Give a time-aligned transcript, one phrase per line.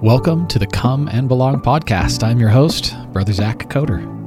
[0.00, 2.22] Welcome to the Come and Belong podcast.
[2.22, 4.18] I'm your host, Brother Zach Coder.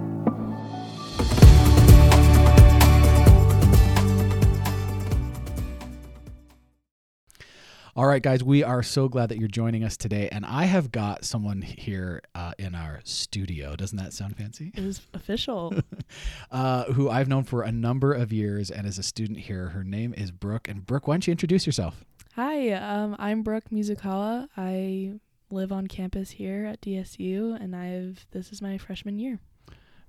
[7.96, 10.30] All right, guys, we are so glad that you're joining us today.
[10.32, 13.76] And I have got someone here uh, in our studio.
[13.76, 14.72] Doesn't that sound fancy?
[14.76, 15.74] It is official.
[16.52, 19.70] uh, who I've known for a number of years and is a student here.
[19.70, 20.68] Her name is Brooke.
[20.70, 22.06] And Brooke, why don't you introduce yourself?
[22.36, 24.48] Hi, um, I'm Brooke Musicala.
[24.56, 25.20] I
[25.52, 29.40] live on campus here at DSU, and I've this is my freshman year.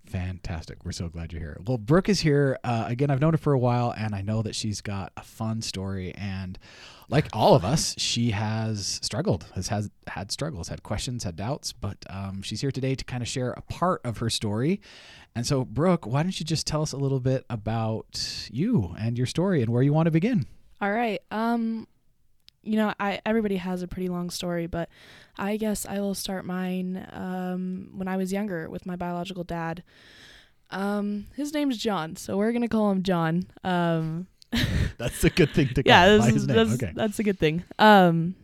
[0.06, 0.84] Fantastic.
[0.84, 1.60] We're so glad you're here.
[1.64, 2.58] Well, Brooke is here.
[2.64, 5.22] Uh, again, I've known her for a while, and I know that she's got a
[5.22, 6.12] fun story.
[6.16, 6.58] And
[7.08, 11.72] like all of us, she has struggled, has, has had struggles, had questions, had doubts.
[11.72, 14.80] But um, she's here today to kind of share a part of her story.
[15.34, 19.16] And so, Brooke, why don't you just tell us a little bit about you and
[19.16, 20.46] your story and where you want to begin?
[20.80, 21.20] All right.
[21.30, 21.86] Um,
[22.62, 24.88] you know, I everybody has a pretty long story, but
[25.36, 29.82] I guess I will start mine um, when I was younger with my biological dad.
[30.70, 33.46] Um, his name's John, so we're gonna call him John.
[33.64, 34.26] Um,
[34.98, 36.20] that's a good thing to call him.
[36.20, 36.92] yeah, that's, that's, okay.
[36.94, 37.64] that's a good thing.
[37.78, 38.36] Um,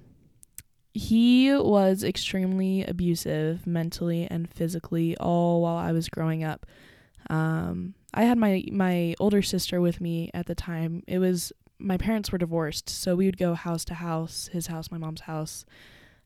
[0.94, 6.66] he was extremely abusive mentally and physically all while I was growing up.
[7.30, 11.02] Um, I had my my older sister with me at the time.
[11.06, 14.90] It was my parents were divorced, so we would go house to house, his house,
[14.90, 15.64] my mom's house.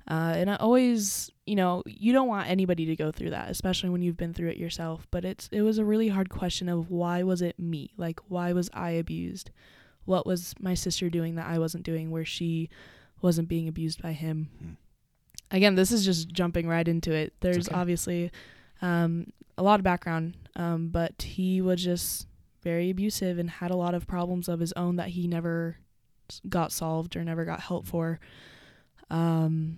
[0.09, 3.91] Uh, and I always, you know, you don't want anybody to go through that, especially
[3.91, 5.07] when you've been through it yourself.
[5.11, 7.93] But it's it was a really hard question of why was it me?
[7.97, 9.51] Like why was I abused?
[10.05, 12.69] What was my sister doing that I wasn't doing where she
[13.21, 14.49] wasn't being abused by him?
[14.59, 14.73] Hmm.
[15.53, 17.35] Again, this is just jumping right into it.
[17.41, 17.77] There's okay.
[17.77, 18.33] obviously
[18.81, 22.27] um, a lot of background, um, but he was just
[22.63, 25.77] very abusive and had a lot of problems of his own that he never
[26.49, 28.21] got solved or never got help for.
[29.11, 29.77] Um,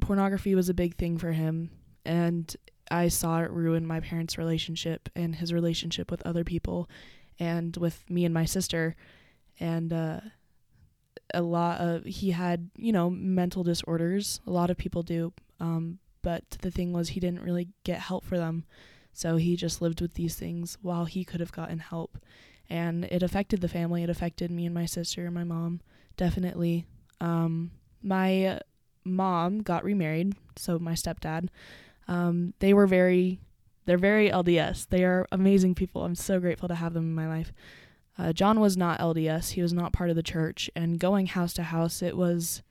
[0.00, 1.70] pornography was a big thing for him,
[2.04, 2.54] and
[2.90, 6.88] I saw it ruin my parents' relationship and his relationship with other people
[7.38, 8.96] and with me and my sister.
[9.58, 10.20] And uh,
[11.34, 14.40] a lot of, he had, you know, mental disorders.
[14.46, 15.32] A lot of people do.
[15.60, 18.64] Um, but the thing was, he didn't really get help for them.
[19.16, 22.18] So he just lived with these things while he could have gotten help.
[22.68, 24.02] And it affected the family.
[24.02, 25.80] It affected me and my sister and my mom,
[26.18, 26.84] definitely.
[27.18, 27.70] Um,
[28.02, 28.60] my
[29.04, 31.48] mom got remarried, so my stepdad.
[32.08, 33.40] Um, they were very,
[33.86, 34.88] they're very LDS.
[34.90, 36.04] They are amazing people.
[36.04, 37.54] I'm so grateful to have them in my life.
[38.18, 39.52] Uh, John was not LDS.
[39.52, 40.70] He was not part of the church.
[40.76, 42.62] And going house to house, it was,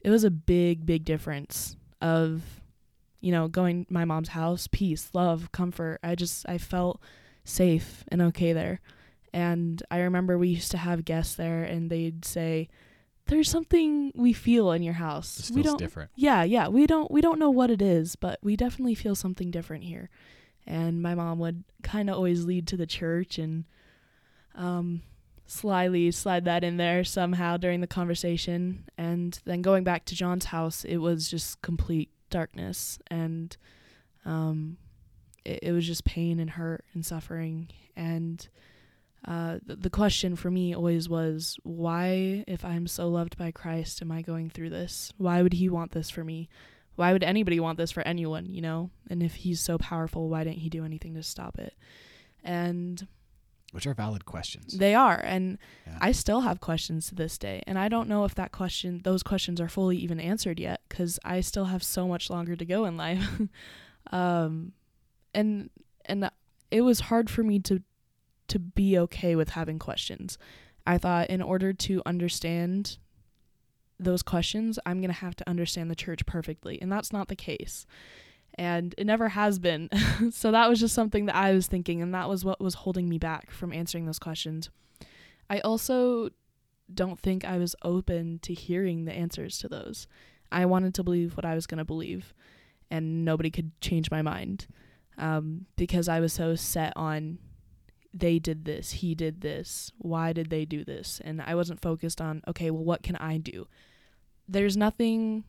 [0.00, 2.42] it was a big, big difference of
[3.20, 5.98] you know, going my mom's house, peace, love, comfort.
[6.02, 7.00] I just I felt
[7.44, 8.80] safe and okay there.
[9.32, 12.68] And I remember we used to have guests there and they'd say,
[13.26, 15.50] There's something we feel in your house.
[15.50, 16.10] we don't different.
[16.14, 16.68] Yeah, yeah.
[16.68, 20.08] We don't we don't know what it is, but we definitely feel something different here.
[20.66, 23.64] And my mom would kinda always lead to the church and
[24.54, 25.02] um
[25.48, 28.84] slyly slide that in there somehow during the conversation.
[28.98, 33.56] And then going back to John's house, it was just complete darkness and
[34.24, 34.76] um,
[35.44, 37.68] it, it, was just pain and hurt and suffering.
[37.94, 38.46] And
[39.26, 44.00] uh, the, the question for me always was why if i'm so loved by christ
[44.00, 45.12] am i going through this?
[45.16, 46.48] Why would he want this for me?
[46.94, 48.90] Why would anybody want this for anyone you know?
[49.10, 51.74] And if he's so powerful why didn't he do anything to stop it?
[52.44, 53.06] And
[53.72, 54.78] which are valid questions.
[54.78, 55.98] They are, and yeah.
[56.00, 59.22] I still have questions to this day, and I don't know if that question, those
[59.22, 62.84] questions, are fully even answered yet, because I still have so much longer to go
[62.84, 63.40] in life.
[64.12, 64.72] um,
[65.34, 65.70] and
[66.04, 66.30] and
[66.70, 67.82] it was hard for me to
[68.48, 70.38] to be okay with having questions.
[70.86, 72.98] I thought in order to understand
[73.98, 77.36] those questions, I'm going to have to understand the church perfectly, and that's not the
[77.36, 77.86] case
[78.58, 79.88] and it never has been.
[80.30, 83.08] so that was just something that I was thinking, and that was what was holding
[83.08, 84.70] me back from answering those questions.
[85.48, 86.30] I also
[86.92, 90.06] don't think I was open to hearing the answers to those.
[90.50, 92.34] I wanted to believe what I was going to believe,
[92.90, 94.66] and nobody could change my mind
[95.18, 97.38] um, because I was so set on
[98.18, 101.20] they did this, he did this, why did they do this?
[101.22, 103.66] And I wasn't focused on, okay, well, what can I do?
[104.48, 105.44] There's nothing.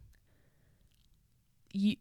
[1.72, 1.96] You,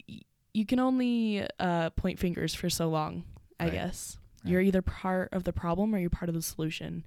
[0.56, 3.24] you can only uh, point fingers for so long,
[3.60, 3.72] I right.
[3.74, 4.16] guess.
[4.42, 4.52] Right.
[4.52, 7.04] You're either part of the problem or you're part of the solution.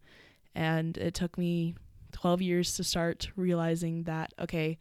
[0.53, 1.73] And it took me
[2.11, 4.77] 12 years to start realizing that, okay,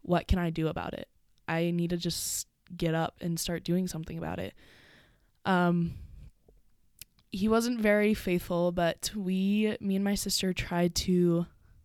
[0.00, 1.08] what can I do about it?
[1.46, 4.54] I need to just get up and start doing something about it.
[5.44, 5.92] Um,
[7.30, 11.44] he wasn't very faithful, but we, me and my sister, tried to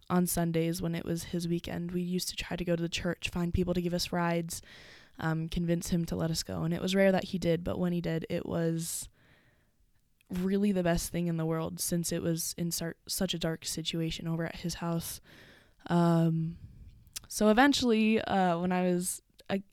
[0.10, 2.88] on Sundays when it was his weekend, we used to try to go to the
[2.88, 4.62] church, find people to give us rides,
[5.20, 6.64] um, convince him to let us go.
[6.64, 9.10] And it was rare that he did, but when he did, it was
[10.30, 13.66] really the best thing in the world since it was in sar- such a dark
[13.66, 15.22] situation over at his house.
[15.88, 16.58] Um,
[17.28, 19.22] so eventually, uh, when I was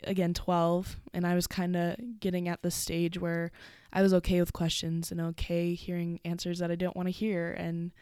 [0.05, 3.50] again 12 and I was kind of getting at the stage where
[3.91, 7.53] I was okay with questions and okay hearing answers that I don't want to hear
[7.53, 7.93] and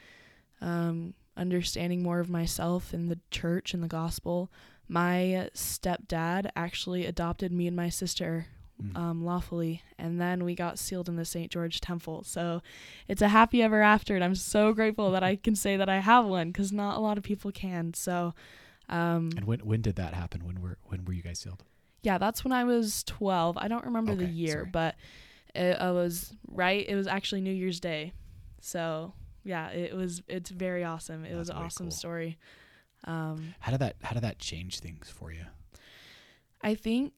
[0.61, 4.51] um, understanding more of myself and the church and the gospel,
[4.91, 8.47] my stepdad actually adopted me and my sister
[8.83, 8.97] Mm.
[8.97, 11.51] um, lawfully, and then we got sealed in the St.
[11.53, 12.25] George Temple.
[12.25, 12.63] So
[13.09, 15.99] it's a happy ever after, and I'm so grateful that I can say that I
[15.99, 17.93] have one because not a lot of people can.
[17.93, 18.33] So,
[18.89, 20.47] um, And when when did that happen?
[20.47, 21.63] When were when were you guys sealed?
[22.03, 23.59] yeah, that's when I was 12.
[23.59, 24.71] I don't remember the year, sorry.
[24.73, 24.95] but
[25.55, 26.83] it, I was right.
[26.89, 28.15] It was actually New Year's Day.
[28.63, 29.13] So
[29.45, 30.23] yeah, it was.
[30.27, 31.27] It's very awesome.
[31.27, 31.91] It was an awesome cool.
[31.91, 32.39] story.
[33.05, 35.45] Um, How did that how did that change things for you?
[36.61, 37.13] I think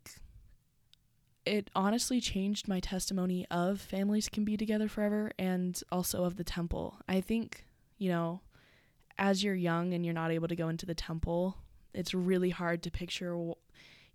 [1.44, 6.44] it honestly changed my testimony of families can be together forever and also of the
[6.44, 6.99] temple.
[7.08, 7.67] I think,
[7.99, 8.43] you know,
[9.19, 11.56] as you're young and you're not able to go into the temple,
[11.93, 13.35] it's really hard to picture.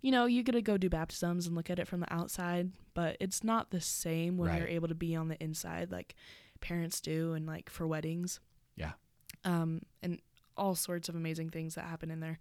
[0.00, 2.72] You know, you get to go do baptisms and look at it from the outside,
[2.94, 4.58] but it's not the same when Right.
[4.60, 6.14] you're able to be on the inside like
[6.60, 8.40] parents do and like for weddings.
[8.74, 8.92] Yeah.
[9.44, 10.20] Um, and
[10.58, 12.38] all sorts of amazing things that happen in there.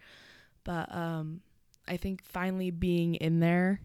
[0.63, 1.41] But um,
[1.87, 3.81] I think finally being in there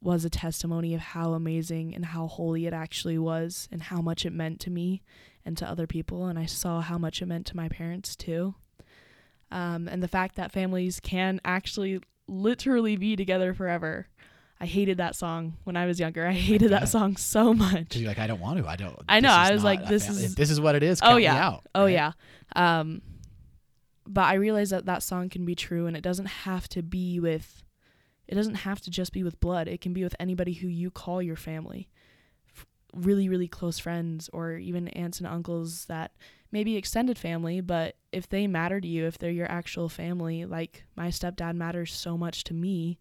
[0.00, 4.26] was a testimony of how amazing and how holy it actually was and how much
[4.26, 5.00] it meant to me
[5.44, 6.26] and to other people.
[6.26, 8.56] And I saw how much it meant to my parents too.
[9.52, 14.08] Um, and the fact that families can actually literally be together forever.
[14.60, 16.26] I hated that song when I was younger.
[16.26, 17.96] I hated that song so much.
[17.96, 18.66] You're like, I don't want to.
[18.66, 18.96] I don't.
[19.08, 21.00] I know, I was like, this is- this is what it is.
[21.02, 21.46] Oh, Count me yeah.
[21.46, 21.92] out, Oh right?
[21.92, 22.12] yeah.
[22.56, 23.02] Um
[24.06, 27.20] but I realized that that song can be true and it doesn't have to be
[27.20, 27.62] with
[28.28, 29.68] it doesn't have to just be with blood.
[29.68, 31.88] It can be with anybody who you call your family.
[32.56, 36.12] F- really really close friends or even aunts and uncles that
[36.50, 40.84] maybe extended family, but if they matter to you, if they're your actual family, like
[40.96, 42.98] my stepdad matters so much to me,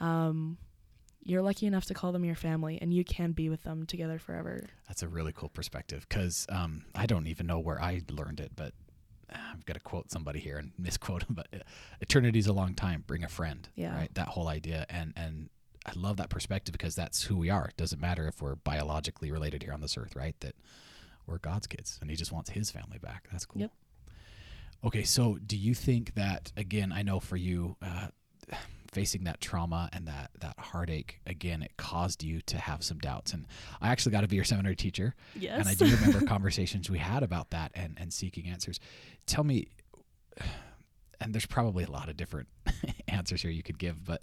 [0.00, 0.58] um
[1.26, 4.18] you're lucky enough to call them your family and you can be with them together
[4.18, 4.66] forever.
[4.86, 8.52] That's a really cool perspective because um, I don't even know where I learned it,
[8.54, 8.74] but
[9.30, 11.34] I've got to quote somebody here and misquote him.
[11.34, 11.58] But uh,
[12.00, 13.04] eternity's a long time.
[13.06, 13.68] Bring a friend.
[13.74, 13.96] Yeah.
[13.96, 14.14] Right.
[14.14, 15.50] That whole idea, and and
[15.86, 17.66] I love that perspective because that's who we are.
[17.66, 20.34] It doesn't matter if we're biologically related here on this earth, right?
[20.40, 20.54] That
[21.26, 23.28] we're God's kids, and He just wants His family back.
[23.30, 23.62] That's cool.
[23.62, 23.72] Yep.
[24.84, 26.92] Okay, so do you think that again?
[26.92, 27.76] I know for you.
[27.82, 28.08] Uh,
[28.94, 33.32] facing that trauma and that that heartache again it caused you to have some doubts
[33.32, 33.44] and
[33.82, 35.58] i actually got to be your seminary teacher Yes.
[35.58, 38.78] and I do remember conversations we had about that and, and seeking answers.
[39.26, 39.66] Tell me,
[41.20, 42.48] and there's probably a lot of different
[43.08, 44.22] answers here you could give, but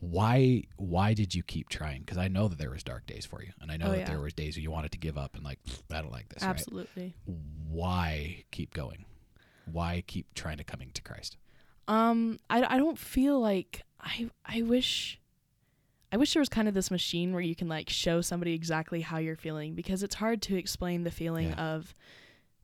[0.00, 2.00] why why did you keep trying?
[2.00, 3.98] Because I know that there was dark days for you, and I know Oh, that
[4.00, 4.04] yeah.
[4.10, 5.58] there was days where you wanted to give up and like
[5.90, 6.42] I don't like this.
[6.42, 6.50] Right?
[6.50, 7.14] Absolutely.
[7.68, 9.04] Why keep going?
[9.70, 11.36] Why keep trying to coming to Christ?
[11.88, 15.20] Um, I, I don't feel like I I wish
[16.12, 19.00] I wish there was kind of this machine where you can like show somebody exactly
[19.00, 21.74] how you're feeling because it's hard to explain the feeling Yeah.
[21.74, 21.94] of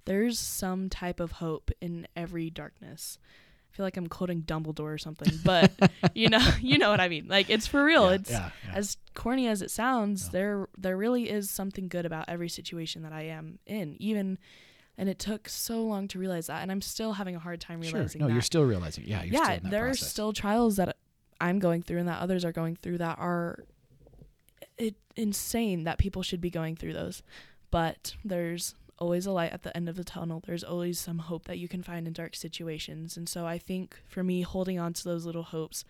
[0.05, 3.19] there's some type of hope in every darkness.
[3.73, 5.71] I feel like I'm quoting Dumbledore or something, but
[6.15, 7.27] you know you know what I mean.
[7.29, 8.07] Like it's for real.
[8.09, 12.26] yeah, it's yeah, as corny as it sounds, there there really is something good about
[12.29, 13.97] every situation that I am in.
[14.00, 14.38] Even
[15.02, 17.80] and it took so long to realize that and I'm still having a hard time
[17.80, 18.21] realizing sure.
[18.21, 19.02] No, that you're still realizing.
[19.04, 20.02] Yeah, you're yeah, still in that there process.
[20.02, 20.97] are still trials that
[21.40, 23.64] I'm going through and that others are going through that are
[24.78, 27.25] it insane that people should be going through those.
[27.73, 30.40] But there's always a light at the end of the tunnel.
[30.47, 33.16] There's always some hope that you can find in dark situations.
[33.16, 35.85] And so I think for me holding on to those little hopes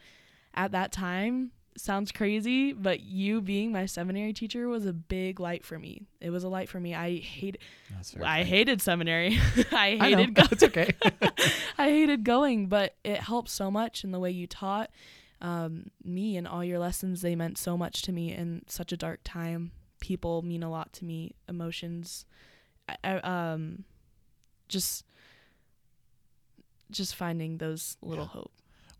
[0.54, 5.64] at that time sounds crazy, but you being my seminary teacher was a big light
[5.64, 6.02] for me.
[6.20, 6.94] It was a light for me.
[6.94, 7.58] I hate
[7.90, 8.48] I kind.
[8.48, 9.38] hated seminary.
[9.72, 10.90] I I hated go- it's okay.
[11.78, 14.90] I hated going, but it helped so much in the way you taught
[15.40, 17.22] um, me and all your lessons.
[17.22, 19.72] They meant so much to me in such a dark time.
[20.00, 21.34] People mean a lot to me.
[21.48, 22.26] Emotions,
[22.88, 23.14] I, I,
[23.52, 23.84] um,
[24.68, 25.04] just,
[26.90, 28.30] just finding those little Yeah.
[28.30, 28.52] hope.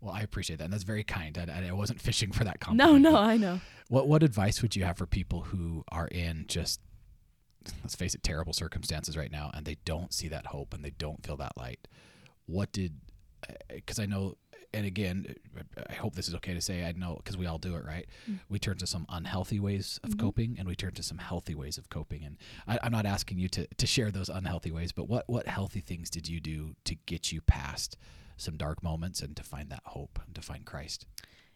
[0.03, 1.37] Well, I appreciate that, and that's very kind.
[1.37, 3.03] I, I wasn't fishing for that No, compliment.
[3.03, 3.61] no, but- I know.
[3.89, 6.79] What what advice would you have for people who are in just
[7.81, 10.89] let's face it terrible circumstances right now and they don't see that hope and they
[10.91, 11.87] don't feel that light?
[12.45, 12.93] What did
[13.85, 14.37] cuz I know
[14.75, 15.35] and again,
[15.87, 16.83] I hope this is okay to say.
[16.83, 18.07] I know because we all do it, right?
[18.27, 18.39] Mm.
[18.49, 20.19] We turn to some unhealthy ways of Mhm.
[20.19, 22.23] coping, and we turn to some healthy ways of coping.
[22.23, 25.47] And I, I'm not asking you to to share those unhealthy ways, but what what
[25.47, 27.97] healthy things did you do to get you past
[28.43, 31.05] some dark moments and to find that hope and to find Christ?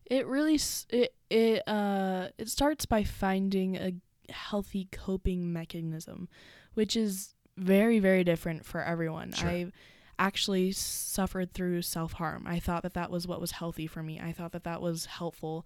[0.05, 3.93] It really it it uh it starts by finding a
[4.31, 6.29] healthy coping mechanism,
[6.73, 9.33] which is very very different for everyone.
[9.33, 9.49] Sure.
[9.49, 9.71] I
[10.19, 12.45] actually suffered through self-harm.
[12.47, 14.19] I thought that that was what was healthy for me.
[14.19, 15.65] I thought that that was helpful.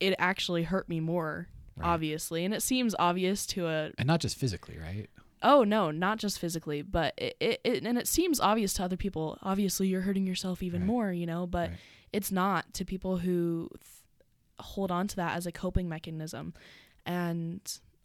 [0.00, 1.86] It actually hurt me more, Right.
[1.88, 5.10] obviously, and it seems obvious to a and not just physically, right?
[5.44, 8.96] Oh no, not just physically, but it, it, it and it seems obvious to other
[8.96, 9.38] people.
[9.42, 10.86] Obviously, you're hurting yourself even Right.
[10.86, 11.78] more, you know, but Right.
[12.12, 13.84] it's not to people who th-
[14.58, 16.54] hold on to that as a coping mechanism.
[17.04, 17.60] And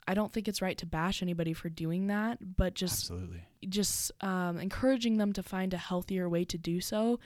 [0.08, 3.44] I don't think it's right to bash anybody for doing that, but just Absolutely.
[3.70, 7.20] just um, encouraging them to find a healthier way to do so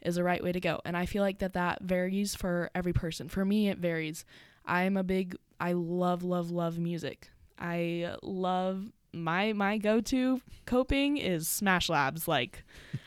[0.00, 0.80] is the right way to go.
[0.86, 3.28] And I feel like that that varies for every person.
[3.28, 4.24] For me, it varies.
[4.64, 7.30] I'm a big, I love, love, love music.
[7.58, 12.28] I love my my go-to coping is Smash Labs.
[12.28, 12.64] Like,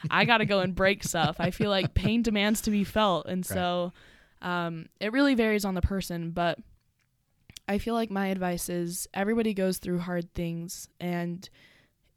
[0.10, 1.38] I gotta go and break stuff.
[1.39, 3.93] I feel like pain demands to be felt, and so
[4.41, 6.31] um, it really varies on the person.
[6.31, 6.60] But
[7.67, 11.48] I feel like my advice is everybody goes through hard things, and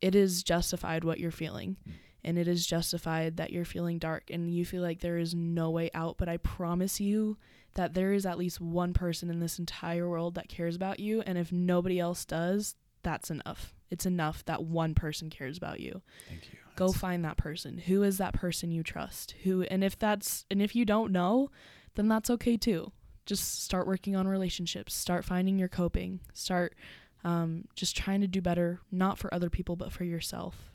[0.01, 1.77] it is justified what you're feeling.
[1.89, 1.93] Mm.
[2.27, 5.71] And it is justified that you're feeling dark and you feel like there is no
[5.71, 6.17] way out.
[6.17, 7.37] But I promise you
[7.75, 11.23] that there is at least one person in this entire world that cares about you.
[11.23, 13.75] And if nobody else does, that's enough.
[13.91, 16.03] It's enough that one person cares about you.
[16.29, 16.59] Thank you.
[16.77, 17.79] Go That's- find that person.
[17.79, 19.33] Who is that person you trust?
[19.45, 21.51] Who and if that's and if you don't know,
[21.95, 22.91] then that's okay too.
[23.27, 24.93] Just start working on relationships.
[24.95, 26.21] Start finding your coping.
[26.33, 26.75] Start
[27.23, 30.73] um, just trying to do better, not for other people, but for yourself.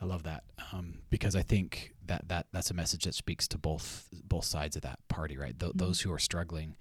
[0.00, 3.58] I love that um, because I think that, that that's a message that speaks to
[3.58, 5.58] both both sides of that party, right?
[5.58, 5.78] Th- Mhm.
[5.78, 6.76] Those who are struggling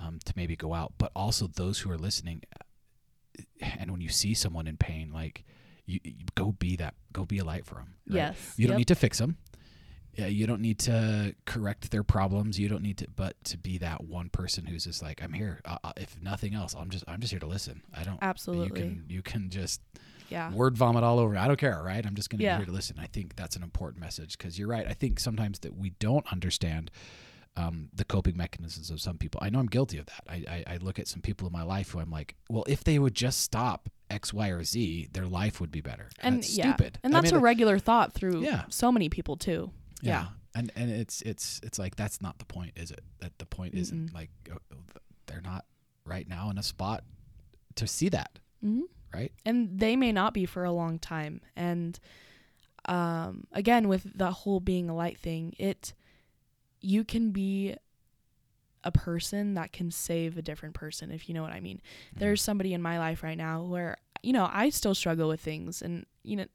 [0.00, 2.42] um, to maybe go out, but also those who are listening.
[3.60, 5.44] And when you see someone in pain, like
[5.86, 7.94] you, you go be that, go be a light for them.
[8.06, 8.54] Yes.
[8.56, 8.78] You don't Yep.
[8.78, 9.36] need to fix them.
[10.16, 12.56] Yeah, you don't need to correct their problems.
[12.58, 15.60] You don't need to, but to be that one person who's just like, I'm here.
[15.64, 17.82] Uh, uh, if nothing else, I'm just, I'm just here to listen.
[17.92, 18.18] I don't.
[18.22, 18.66] Absolutely.
[18.80, 19.80] You can, you can just
[20.28, 20.52] yeah.
[20.52, 21.36] word vomit all over.
[21.36, 22.06] I don't care, right?
[22.06, 22.58] I'm just going to Yeah.
[22.58, 22.96] be here to listen.
[23.00, 24.86] I think that's an important message because you're right.
[24.86, 26.92] I think sometimes that we don't understand
[27.56, 29.40] um, the coping mechanisms of some people.
[29.42, 30.24] I know I'm guilty of that.
[30.28, 32.82] I, I, I look at some people in my life who I'm like, well, if
[32.84, 36.08] they would just stop X, Y, or Z, their life would be better.
[36.20, 36.74] And that's yeah.
[36.74, 36.98] stupid.
[37.04, 38.64] And I that's mean, a regular thought through Yeah.
[38.68, 39.70] so many people too.
[40.02, 40.26] yeah.
[40.56, 43.00] And and it's it's it's like that's not the point, is it?
[43.18, 44.58] That the point isn't like uh,
[45.26, 45.64] they're not
[46.06, 47.02] right now in a spot
[47.74, 48.82] to see that, hmm
[49.12, 49.32] right?
[49.44, 51.98] and they may not be for a long time and
[52.86, 55.92] um again with the whole being a light thing it
[56.84, 57.74] you can be
[58.84, 61.80] a person that can save a different person if you know what i mean.
[62.14, 65.80] There's somebody in my life right now where you know i still struggle with things
[65.82, 66.46] and you know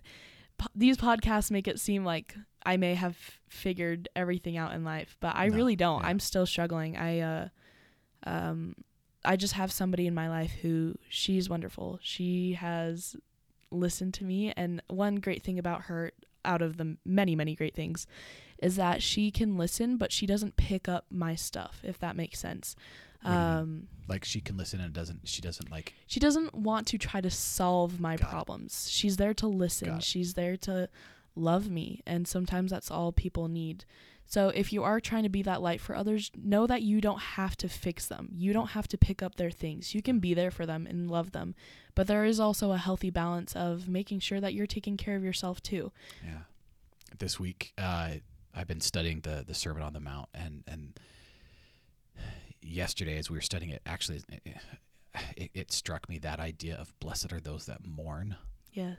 [0.59, 3.17] po- these podcasts make it seem like i may have
[3.47, 6.01] figured everything out in life but i No, really don't.
[6.01, 6.07] Yeah.
[6.09, 6.95] i'm still struggling.
[6.97, 7.47] I uh
[8.25, 8.75] um
[9.25, 11.99] I just have somebody in my life who she's wonderful.
[12.01, 13.15] She has
[13.71, 16.11] listened to me and one great thing about her
[16.45, 18.07] out of the many many great things
[18.61, 22.39] is that she can listen but she doesn't pick up my stuff if that makes
[22.39, 22.75] sense.
[23.21, 23.47] What do you mean?
[23.57, 27.21] Um Like she can listen and doesn't she doesn't like she doesn't want to try
[27.21, 28.31] to solve my Got it.
[28.31, 28.89] problems.
[28.89, 29.99] She's there to listen.
[29.99, 30.89] She's there to
[31.35, 33.85] love me and sometimes that's all people need.
[34.25, 37.19] So if you are trying to be that light for others, know that you don't
[37.19, 38.29] have to fix them.
[38.35, 39.95] You don't have to pick up their things.
[39.95, 41.55] You can be there for them and love them.
[41.95, 45.23] But there is also a healthy balance of making sure that you're taking care of
[45.23, 45.91] yourself too.
[46.23, 46.41] Yeah.
[47.17, 48.17] This week, uh,
[48.59, 50.99] I've been studying the the Sermon on the Mount, and and
[52.61, 54.21] yesterday as we were studying it, actually,
[55.37, 58.35] it, it struck me that idea of blessed are those that mourn,
[58.73, 58.97] Yes.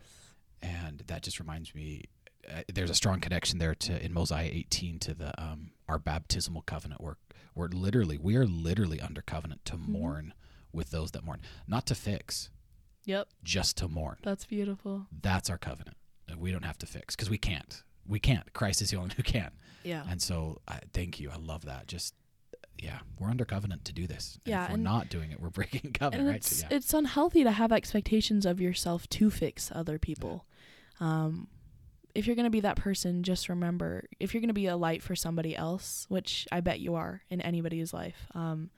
[0.62, 2.04] and that just reminds me.
[2.50, 6.62] Uh, there's a strong connection there to in Mosiah 18 to the um, our baptismal
[6.62, 7.16] covenant where
[7.54, 10.32] we're literally we are literally under covenant to mourn
[10.72, 12.48] with those that mourn, not to fix,
[13.04, 13.28] Yep.
[13.44, 14.16] just to mourn.
[14.22, 15.06] That's beautiful.
[15.20, 15.96] That's our covenant.
[16.38, 17.82] We don't have to fix because we can't.
[18.10, 18.52] We can't.
[18.52, 19.50] Christ is the only one who can.
[19.84, 20.04] Yeah.
[20.10, 21.30] And so, I thank you.
[21.30, 21.86] I love that.
[21.86, 22.14] Just,
[22.78, 24.38] yeah, we're under covenant to do this.
[24.44, 26.36] And Yeah, If we're not doing it, we're breaking covenant, right?
[26.36, 26.76] it's So, yeah.
[26.76, 30.44] it's unhealthy to have expectations of yourself to fix other people.
[30.98, 31.48] Um,
[32.14, 35.14] if you're gonna be that person, just remember if you're gonna be a light for
[35.14, 38.26] somebody else, which I bet you are in anybody's life.
[38.34, 38.70] Um,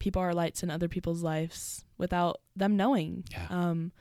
[0.00, 3.24] people are lights in other people's lives without them knowing.
[3.30, 3.46] Yeah.
[3.48, 3.92] Um,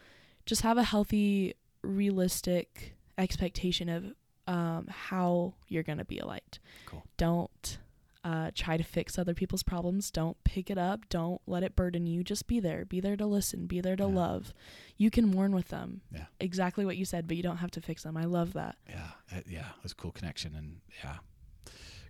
[0.46, 1.53] just have a healthy,
[1.84, 4.13] realistic expectation of
[4.48, 6.60] um, how you're going to be a light.
[6.86, 7.04] Cool.
[7.18, 7.78] Don't
[8.26, 10.10] uh, try to fix other people's problems.
[10.10, 11.10] Don't pick it up.
[11.10, 12.24] Don't let it burden you.
[12.24, 12.86] Just be there.
[12.86, 13.66] Be there to listen.
[13.68, 14.10] Be there to Yeah.
[14.10, 14.54] love.
[14.98, 16.02] You can mourn with them.
[16.14, 16.26] Yeah.
[16.40, 18.16] Exactly what you said, but you don't have to fix them.
[18.16, 18.78] I love that.
[18.88, 21.18] Yeah, uh, yeah, it was a cool connection, and yeah,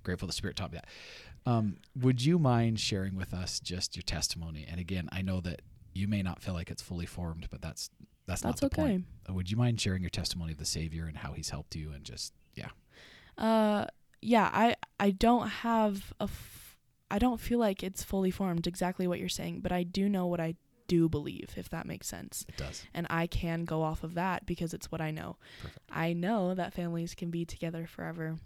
[0.03, 1.49] grateful the Spirit taught me that.
[1.51, 4.65] Um, would you mind sharing with us just your testimony?
[4.69, 5.61] And again, I know that
[5.93, 7.89] you may not feel like it's fully formed, but that's
[8.25, 8.89] that's, That's not the okay.
[8.91, 9.05] point.
[9.29, 11.91] Uh, Would you mind sharing your testimony of the Savior and how He's helped you,
[11.91, 12.69] and just yeah,
[13.37, 13.85] Uh,
[14.21, 16.77] yeah, I I don't have a f-
[17.11, 20.25] I don't feel like it's fully formed exactly what you're saying, but I do know
[20.27, 20.55] what I
[20.87, 22.45] do believe if that makes sense.
[22.49, 22.83] it does.
[22.93, 25.37] And I can go off of that because it's what I know.
[25.61, 25.79] Perfect.
[25.91, 28.37] I know that families can be together forever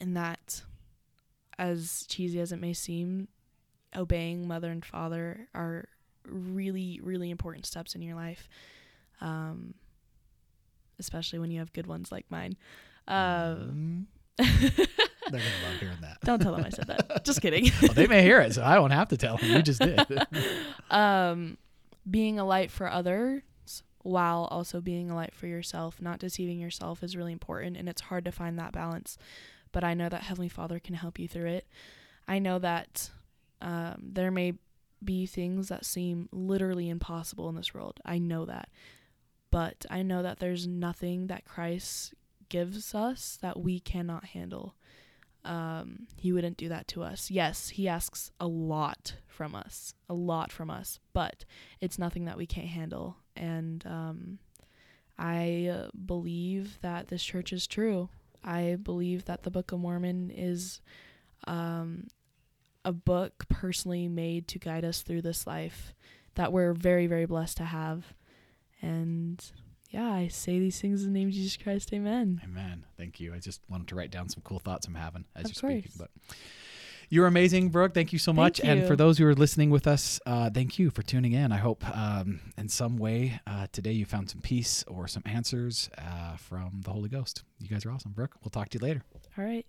[0.00, 0.62] and that
[1.58, 3.28] as cheesy as it may seem,
[3.94, 5.88] obeying mother and father are
[6.28, 8.48] really really important steps in your life.
[9.20, 9.74] Um
[10.98, 12.56] especially when you have good ones like mine.
[13.08, 14.06] Mm,
[14.38, 14.46] they're
[15.30, 16.18] gonna love hearing that.
[16.22, 17.24] Don't tell them I said that.
[17.24, 17.70] Just kidding.
[17.82, 19.50] well, they may hear it, so I won't have to tell them.
[19.50, 20.00] You just did.
[20.90, 21.56] um,
[22.08, 23.42] being a light for others
[24.02, 28.02] while also being a light for yourself, not deceiving yourself is really important, and it's
[28.02, 29.18] hard to find that balance.
[29.72, 31.66] But I know that Heavenly Father can help you through it.
[32.28, 33.10] I know that
[33.60, 34.54] um, there may
[35.02, 38.00] be things that seem literally impossible in this world.
[38.04, 38.68] I know that.
[39.56, 42.12] But I know that there's nothing that Christ
[42.50, 44.74] gives us that we cannot handle.
[45.46, 47.30] Um, he wouldn't do that to us.
[47.30, 51.46] Yes, he asks a lot from us, a lot from us, but
[51.80, 53.16] it's nothing that we can't handle.
[53.34, 54.40] And um,
[55.18, 58.10] I believe that this church is true.
[58.44, 60.82] I believe that the Book of Mormon is
[61.46, 62.08] um,
[62.84, 65.94] a book personally made to guide us through this life
[66.34, 68.12] that we're very, very blessed to have.
[68.82, 69.44] And
[69.90, 71.92] yeah, I say these things in the name of Jesus Christ.
[71.92, 72.40] Amen.
[72.44, 72.84] Amen.
[72.96, 73.34] Thank you.
[73.34, 75.92] I just wanted to write down some cool thoughts I'm having as Of you're speaking.
[75.98, 76.10] But
[77.08, 77.94] you're amazing, Brooke.
[77.94, 78.60] Thank you so much.
[78.60, 81.52] And for those who are listening with us, uh, thank you for tuning in.
[81.52, 85.88] I hope um, in some way uh, today you found some peace or some answers
[85.98, 87.44] uh, from the Holy Ghost.
[87.60, 88.34] You guys are awesome, Brooke.
[88.42, 89.02] We'll talk to you later.
[89.38, 89.66] All right.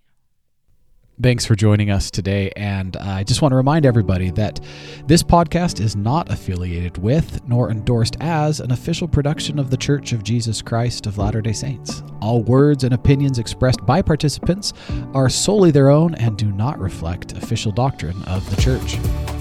[1.20, 2.52] Thanks for joining us today.
[2.56, 4.60] And I just want to remind everybody that
[5.08, 10.14] this podcast is not affiliated with nor endorsed as an official production of The Church
[10.14, 12.04] of Jesus Christ of Latter day Saints.
[12.22, 14.74] All words and opinions expressed by participants
[15.16, 19.37] are solely their own and do not reflect official doctrine of the church.